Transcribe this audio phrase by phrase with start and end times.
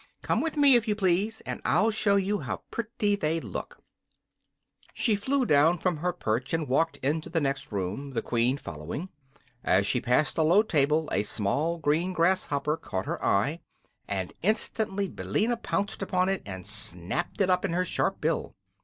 [0.23, 3.83] Come with me, if you please, and I'll show you how pretty they look."
[4.95, 9.09] She flew down from her perch and walked into the next room, the Queen following.
[9.63, 13.61] As she passed a low table a small green grasshopper caught her eye,
[14.07, 18.55] and instantly Billina pounced upon it and snapped it up in her sharp bill.